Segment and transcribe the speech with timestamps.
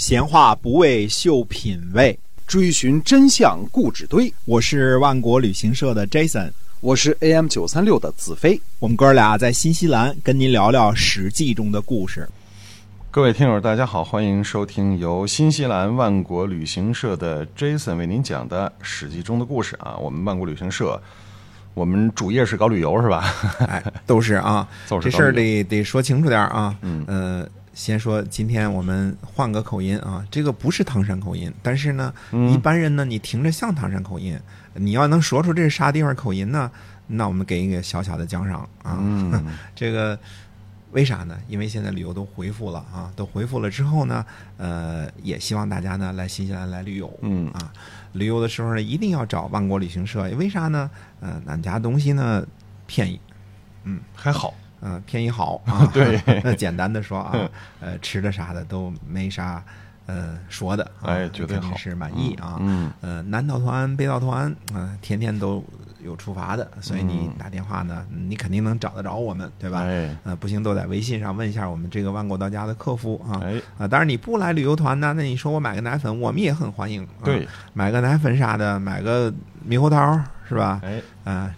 [0.00, 4.32] 闲话不为秀品味，追寻真相故纸堆。
[4.46, 8.58] 我是万国旅行社的 Jason，我是 AM 九三六的子飞。
[8.78, 12.26] 我们哥俩在新西兰跟您聊聊《史记》中的故事。
[13.10, 19.98] 各位听友，大家好，欢迎收听由新西兰万国旅行社的 Jason 为您讲的《史记》中的故事啊。
[19.98, 20.98] 我们万国旅行社，
[21.74, 23.22] 我们主业是搞旅游是吧？
[23.68, 24.66] 哎，都是啊，
[25.02, 26.74] 这事儿得得说清楚点啊。
[26.80, 27.46] 嗯呃，
[27.80, 34.38] 先说今天我们换个口音啊，这个不是唐山口音，但是呢，嗯一般人呢，你听着像唐山口音，
[34.74, 36.70] 你要能说出这是啥地方口音呢，
[37.06, 38.98] 那我们给一个小小的奖赏啊。
[39.00, 40.18] 嗯 这个
[40.92, 41.38] 为啥呢？
[41.48, 44.26] 因为现在旅游都恢复了啊，都恢复了之后呢，
[44.58, 47.10] 呃，也希望大家呢来新西兰来旅游。
[47.22, 47.72] 嗯啊，
[48.12, 50.90] 旅游的时候呢，一定要找万国旅行社，为啥呢？
[51.20, 52.46] 呃，俺家东西呢
[52.86, 53.18] 便宜，
[53.84, 54.52] 嗯还好，
[54.82, 55.88] 嗯、便宜好 啊。
[55.92, 57.36] 对 那简单的说啊，
[57.80, 59.62] 呃，吃的啥的都没啥
[60.06, 62.56] 呃说的，啊哎绝对好是满意啊。
[62.60, 65.62] 嗯呃，南岛团、北岛团，嗯、天天都
[66.02, 69.80] 有出发的，所以你嗯打电话呢，你肯定能找得着我们，对吧？
[69.82, 73.38] 哎呃，不行都在微信上问一下我们这个万国到家的客服啊。
[73.44, 77.04] 哎，啊，当然你不来旅游团呢，那你说我买个奶粉，我们也很欢迎。
[77.04, 79.32] 啊、对，买个奶粉啥的，买个
[79.68, 80.80] 猕猴桃是吧？
[80.82, 81.54] 哎，啊、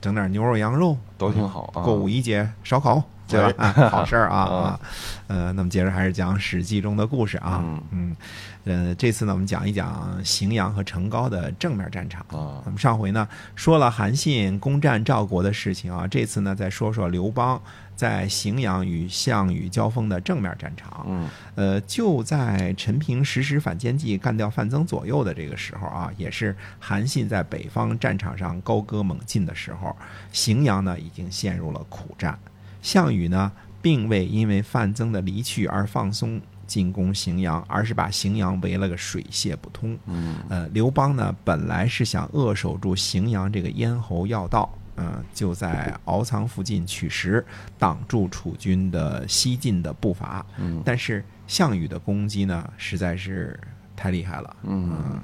[0.00, 1.82] 整点牛肉、羊肉，都挺好啊。
[1.82, 3.02] 过五一节烧烤，
[3.32, 3.64] 对吧？
[3.76, 4.80] 啊，好事儿啊 啊啊。
[5.28, 7.60] 呃，那么接着还是讲《史记》中的故事啊。
[7.62, 8.16] 嗯嗯，
[8.64, 12.20] 呃，这次呢，我们讲一讲荥阳和成皋的正面战场。
[12.28, 17.60] 啊我们上回呢说了韩信攻占赵国的事情啊，这次呢再说说刘邦
[17.96, 21.06] 在荥阳与项羽交锋的正面战场。
[21.08, 29.96] 嗯呃，就在陈平实施反间计干掉范增左右的这个时候啊，也是韩信在北方战场上高歌猛进的时候，
[30.32, 32.38] 荥阳呢已经陷入了苦战。
[32.82, 39.96] 项羽呢，并未因为范增的离去而放松进攻荥阳，而是把荥阳围了个水泄不通。
[40.06, 47.44] 嗯呃，刘邦呢，本来是想扼守住荥阳这个咽喉要道，嗯、就在敖仓附近取食，
[47.78, 50.44] 挡住楚军的西进的步伐。
[50.58, 53.58] 嗯但是项羽的攻击呢，实在是
[53.94, 54.56] 太厉害了。
[54.64, 55.20] 嗯。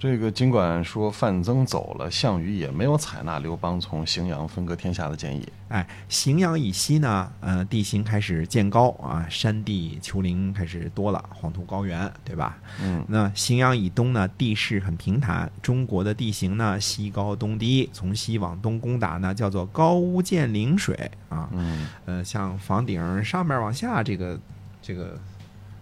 [0.00, 5.46] 这个尽管说范增走了，项羽也没有采纳刘邦从荥阳分割天下的建议。
[5.68, 12.56] 哎，荥阳以西呢，呃，地形开始渐高啊，山地丘陵开始多了，黄土高原，对吧？
[12.82, 15.52] 嗯那荥阳以东呢，地势很平坦。
[15.60, 21.46] 中国的地形呢，西高东低，从西往东攻打呢，叫做高屋建瓴水啊。
[21.52, 24.40] 嗯呃，像房顶上面往下这个
[24.80, 25.20] 这个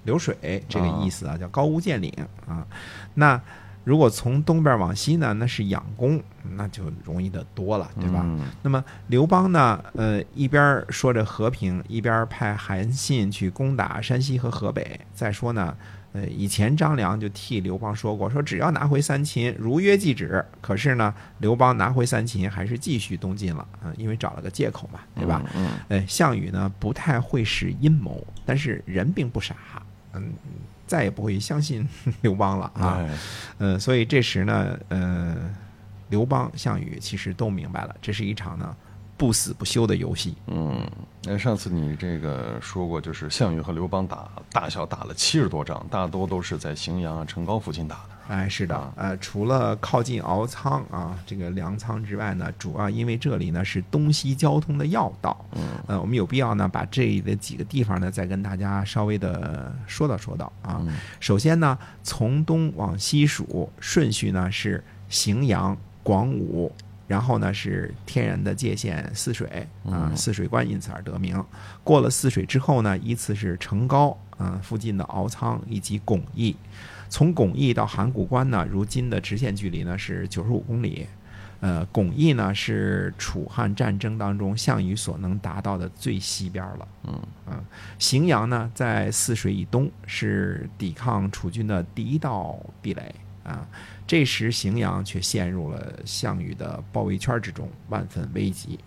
[0.02, 2.12] 流水这个意思啊，叫高屋建瓴
[2.48, 2.66] 啊。
[3.14, 3.40] 那
[3.88, 6.22] 如果从东边往西呢，那是养攻，
[6.56, 8.20] 那就容易得多了，对吧？
[8.22, 15.00] 嗯那么刘邦呢，呃，一边说着和平，一边派韩信去攻打山西和河北。
[15.14, 15.74] 再说呢，
[16.12, 20.44] 呃，以前张良就替刘邦说过，说只要拿回三秦，如约即止。
[20.60, 25.42] 可是呢，刘邦拿回三秦还是继续东进了，啊、因为找了个借口嘛，对吧？？
[25.56, 29.56] 嗯呃，项羽呢不太会使阴谋，但是人并不傻，
[30.14, 30.32] 嗯，
[30.86, 31.86] 再也不会相信
[32.22, 32.98] 刘邦了嗯，啊。
[33.58, 35.36] 嗯，呃，所以这时呢，呃，
[36.08, 38.74] 刘邦、项羽其实都明白了，这是一场呢
[39.16, 40.34] 不死不休的游戏。
[40.46, 40.86] 嗯，
[41.24, 48.17] 那上次你这个说过，就是项羽和刘邦打大小打了七十多仗，大多都是在荥阳啊、成皋附近打的。
[48.28, 55.44] 哎，是的啊，呃，除了靠近敖仓啊这个粮仓之外呢，主要因为这里呢是东西交通的要道。
[55.56, 60.76] 嗯呃，我们有必要呢把这里的几个地方呢再跟大家稍微的说道说道啊。
[60.86, 66.70] 嗯首先呢，从东往西数顺序呢是荥阳、广武，
[67.06, 71.42] 然后呢是天然的界限泗水啊，嗯泗水关因此而得名。
[71.82, 76.56] 过了泗水之后呢，依次是成高啊附近的敖仓以及巩义。
[77.10, 81.06] 从巩义到函谷关呢，如今的直线距离呢是九十五公里。
[81.60, 86.88] 呃，巩义呢是楚汉战争当中项羽所能达到的最西边了。
[87.02, 87.64] 嗯啊，
[87.98, 93.12] 荥阳呢在泗水以东，是抵抗楚军的第一道壁垒
[93.42, 93.66] 啊。
[94.06, 98.78] 这时荥阳却陷入了项羽的包围圈之中，万分危急。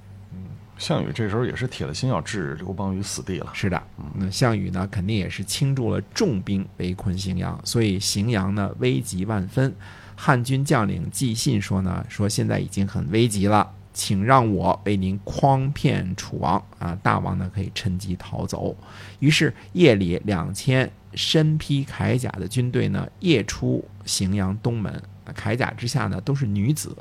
[0.82, 3.52] 项羽这时候也是铁了心要置刘邦于死地了。
[3.54, 3.80] 是的，
[4.16, 9.72] 那项羽呢，肯定也是倾注了重兵围困荥阳，所以荥阳呢危急万分。
[10.16, 18.76] 汉军将领寄信说呢，说现在已经很危急了，请让我为您诓骗楚王啊，大王呢可以趁机逃走。
[19.20, 25.00] 于是夜里两千身披铠甲的军队呢，夜出荥阳东门，
[25.36, 26.98] 铠甲之下呢都是女子。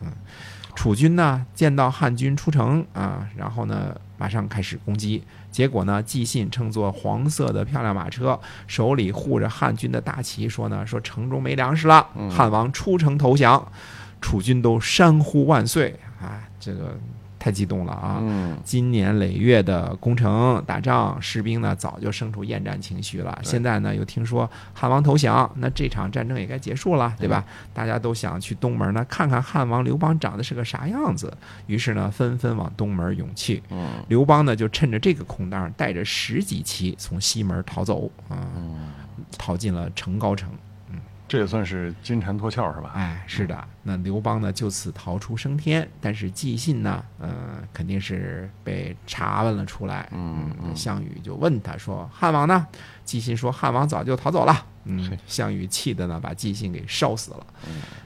[0.00, 0.12] 嗯，
[0.80, 5.22] 楚军呢见到汉军出城啊，然后呢马上开始攻击。
[5.50, 13.70] 结果呢，纪信乘坐黄色的漂亮马车，手里护着汉军的大旗，说呢说城中没粮食了，汉王出城投降。
[14.22, 16.40] 楚军都山呼万岁啊！
[16.58, 16.98] 这个
[17.40, 18.18] 太激动了啊！
[18.20, 23.36] 嗯，今年累月的攻城打仗，士兵呢早就生出厌战情绪了。
[23.42, 27.42] 现在呢又听说汉王投降，那这场战争也该结束了，对吧？
[27.72, 31.34] 大家都想去东门呢看看汉王刘邦长得是个啥样子，
[31.66, 33.62] 于是呢纷纷往东门涌去。
[33.70, 38.36] 嗯，刘邦呢就趁着这个空档，带着十几骑从西门逃走啊，
[39.38, 40.50] 逃进了成皋城。
[41.30, 42.90] 这也算是金蝉脱壳是吧？
[42.96, 43.56] 哎，是的。
[43.84, 45.88] 那刘邦呢，就此逃出升天。
[46.00, 50.08] 但是纪信呢，呃，肯定是被查问了出来。
[50.10, 52.66] 嗯嗯，项羽就问他说：“汉王呢？”
[53.06, 57.46] 纪信说：“汉王早就逃走了。”嗯，项羽气的呢，把纪信给烧死了。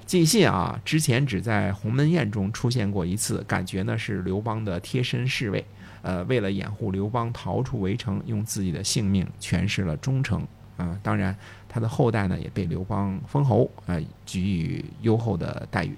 [0.05, 5.65] 纪信啊，之前只在鸿门宴中出现过一次，感觉呢是刘邦的贴身侍卫。
[6.03, 10.47] 呃，为了掩护刘邦逃出围城，用自己的性命诠释了忠诚。
[10.77, 11.35] 啊，当然，
[11.75, 15.93] 他的后代呢也被刘邦封侯，啊，给予优厚的待遇。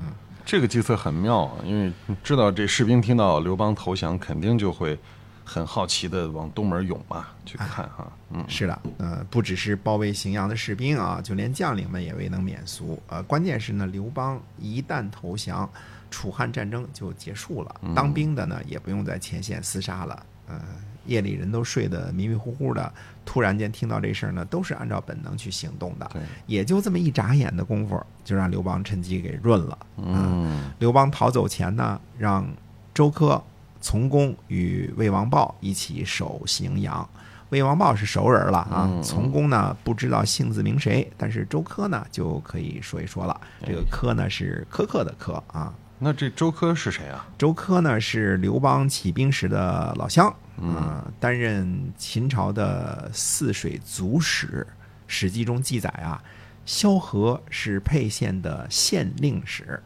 [0.00, 0.06] 嗯，
[0.44, 1.92] 这个计策很妙啊，因为
[2.24, 4.98] 知道这士兵听到刘邦投降，肯定就会
[5.44, 8.10] 很好奇的往东门涌嘛，去看哈。
[8.30, 13.00] 嗯，是的，呃，不只是包围荥阳的士兵啊，就连将领们也未能免俗。
[13.06, 15.70] 呃，关键是呢，刘邦一旦投降，
[16.10, 20.26] 楚汉战争就结束了，当兵的呢也不用在前线厮杀了。
[20.48, 20.60] 呃。
[21.06, 22.92] 夜里人都睡得迷迷糊糊的，
[23.24, 26.10] 突然间听到这事儿呢，都是按照本能去行动的。
[26.46, 29.78] 也就这么一眨眼的功夫，就让刘邦趁机给润了。
[29.96, 32.46] 嗯，刘邦逃走前呢，让
[32.92, 33.42] 周柯
[33.80, 37.08] 从公与魏王豹一起守荥阳。
[37.48, 43.40] 魏王豹是熟人了啊，从公呢不知道姓字名谁，但是周柯呢就可以说一说了。
[43.66, 45.74] 这个柯呢是苛刻的苛啊。
[46.02, 47.28] 那这周柯是谁啊？
[47.36, 50.34] 周柯呢是刘邦起兵时的老乡。
[50.56, 54.66] 嗯，担任秦朝的泗水族史，
[55.06, 56.22] 《史记》中记载啊，
[56.64, 59.82] 萧何是沛县的县令史。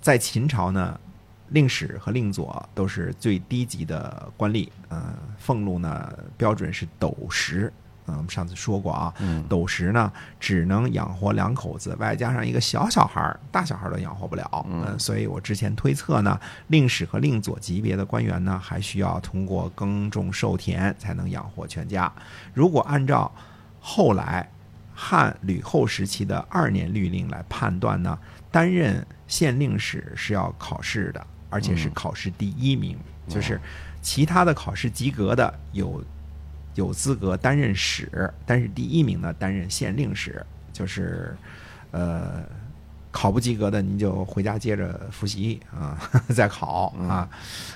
[0.00, 0.98] 在秦朝呢，
[1.50, 7.70] 令史和令佐都是最低级的官吏，嗯，俸禄呢标准是斗十。
[8.06, 9.14] 嗯，我们上次说过啊，
[9.48, 14.66] 斗十呢只能养活两口子，外加上一个小小孩儿，大小孩儿都养活不了。
[14.68, 22.12] 嗯，所以我之前推测呢，令史和令佐级别的官员呢，还需要通过耕种授田才能养活全家。
[22.52, 23.30] 如果按照
[23.80, 24.50] 后来
[24.92, 28.18] 汉吕后时期的二年律令来判断呢，
[28.50, 33.60] 担任县令史是要考试的，而且是考试第一名，就是
[34.00, 36.02] 其他的考试及格的有。
[36.74, 41.36] 有资格担任史，但是第一名呢担任县令史，就是，
[41.90, 42.42] 呃，
[43.10, 45.98] 考不及格的您就回家接着复习啊，
[46.34, 47.28] 再考啊。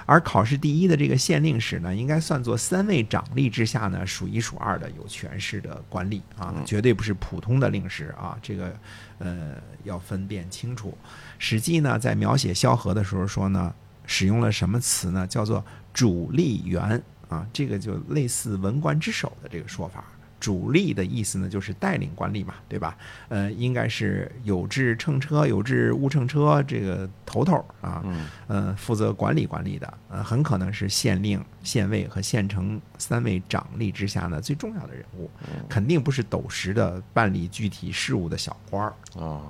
[0.07, 8.39] 而考试第一的这个县令史呢，应该算作三位长吏之下呢数一数二的有权势的官吏啊，绝对不是普通的令史啊。
[8.41, 8.75] 这个
[9.19, 10.97] 呃要分辨清楚。
[11.39, 13.75] 《史记》呢在描写萧何的时候说呢，
[14.07, 15.27] 使用了什么词呢？
[15.27, 17.03] 叫做主吏员。
[17.29, 20.05] 啊，这个就类似文官之首的这个说法。
[20.39, 22.97] 主力的意思呢，就是带领管理嘛，对吧？
[23.29, 28.05] 呃，应该是有志乘车、有志误乘车这个头头啊，
[28.47, 35.31] 呃，负责管理管理的，呃，很可能是县令、县尉和县城三位长吏之下呢最重要的人物，
[35.69, 39.41] 肯定不是斗石的办理具体事务的小官儿啊。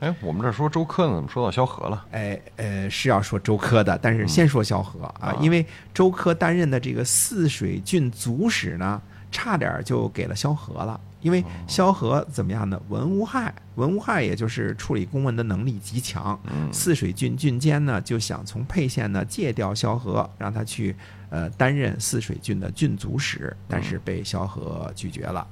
[0.00, 2.06] 哎，我们这说周柯呢，怎么说到萧何了？
[2.10, 9.00] 哎，呃，是要说周柯的，但是先说萧何啊，因为周柯担任的这个泗水郡族使呢。
[9.34, 12.80] 差点就给了萧何了，因为萧何怎么样呢？
[12.88, 16.38] 文无害，文无害，也就是处理公文的能力极强。
[16.70, 20.94] 泗水郡郡监呢就想从沛县呢借调萧何，让他去
[21.34, 25.44] 呃担任泗水郡的郡族史，但是被萧何拒绝了。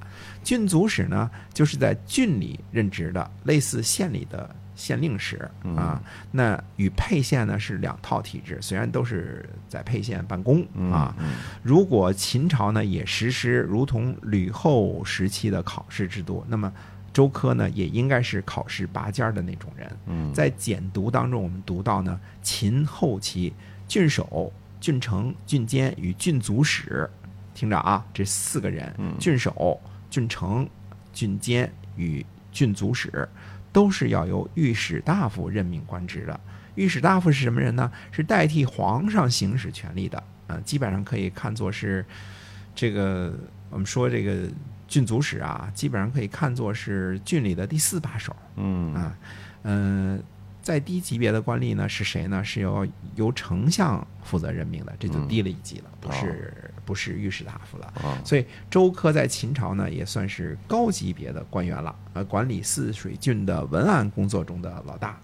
[0.45, 4.55] 郡族史呢就是在郡里任职的，类似县里的。
[4.75, 11.15] 县令史啊，那与沛县呢是两套体制，虽然都是在沛县办公啊。
[11.63, 16.73] 如果秦朝呢也实施如同吕后时期的考试制度，那么
[17.13, 20.33] 周科呢也应该是考试拔尖的那种人。
[20.33, 23.53] 在简读当中，我们读到呢，秦后期
[23.87, 24.51] 郡守、
[24.83, 27.09] 郡丞、郡监与郡卒史，
[27.55, 30.69] 听着啊，这四个人：郡守、郡丞、
[31.13, 33.27] 郡监与郡卒史。
[33.73, 36.39] 都是要由御史大夫任命官职的。
[36.75, 37.91] 御史大夫是什么人呢？
[38.11, 40.23] 是代替皇上行使权力的。
[40.47, 42.05] 啊，基本上可以看作是
[42.75, 43.33] 这个
[43.71, 44.47] 我们说这个
[44.87, 48.37] 郡卒史啊，基本上可以看作是郡里的第四把手。
[48.57, 49.17] 嗯啊，
[49.63, 50.23] 嗯，
[50.63, 52.43] 再低级别的官吏呢是谁呢？
[52.45, 57.87] 是由由丞相负责任命的，这就低了一级了，不是不是御史大夫了。
[58.03, 65.19] 啊所以周科在秦朝呢也算是高级别的官员了，呃，管理泗水郡的文案工作中的老大。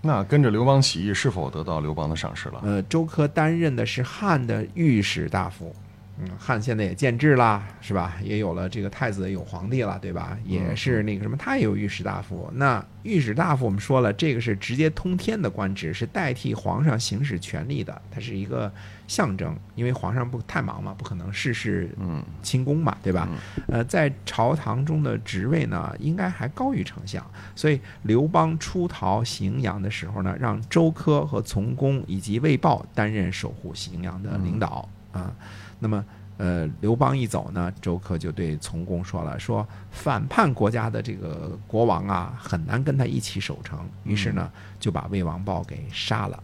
[0.00, 2.60] 那跟着刘邦起义，是否得到刘邦的赏识了？
[2.64, 5.72] 呃，周科担任的是汉的御史大夫。
[6.18, 8.16] 嗯，汉现在也建制啦，是吧？
[8.22, 10.36] 也有了这个太子，有皇帝了，对吧？
[10.44, 12.50] 也是那个什么，他也有御史大夫。
[12.54, 18.70] 那御史大夫，我们说了，这个是直接通天的官职，是代替皇上行使权力的，它是一个
[19.08, 19.56] 象征。
[19.74, 23.26] 因为皇上不太忙嘛，不可能事事嗯清宫嘛，对吧？
[23.68, 27.24] 呃，在朝堂中的职位呢，应该还高于丞相。
[27.56, 35.34] 所以刘邦出逃荥阳的时候呢，让周科和从公以及魏豹担任守护荥阳的领导啊。
[35.82, 36.04] 那么，
[36.36, 43.80] 呃，刘邦一走呢，周克就对从公说了，说反叛国家的这个国王啊，很难跟他一起守城。
[44.04, 44.48] 于是呢，
[44.78, 46.42] 就把魏王豹给杀了。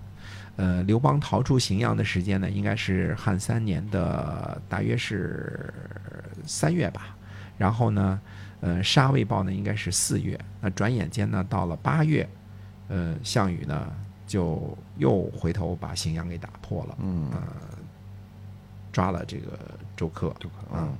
[0.57, 5.73] 呃，刘邦逃出荥阳的时间呢，应该是汉三年的大约是
[6.45, 7.17] 三月吧。
[7.57, 8.21] 然后呢，
[8.61, 10.37] 呃，杀魏豹呢应该是四月。
[10.61, 12.29] 那转眼间呢，到了八月，
[12.89, 13.89] 呃，项羽呢
[14.27, 17.31] 就又回头把荥阳给打破了，嗯，
[18.93, 19.59] 抓了这个
[19.97, 20.35] 周克。
[20.73, 20.97] 嗯，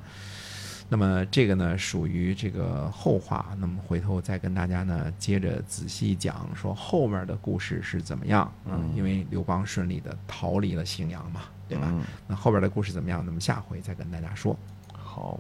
[0.89, 8.53] 那么这个呢属于这个后话，那么回头再跟大家呢接着仔细讲说后面的故事是怎么样。
[8.65, 11.89] 嗯，因为刘邦顺利的逃离了荥阳嘛，对吧？
[11.91, 13.23] 嗯那后边的故事怎么样？
[13.25, 14.57] 那么下回再跟大家说。
[14.93, 15.39] 好。